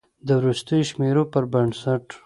[0.25, 2.05] د وروستیو شمیرو پر بنسټ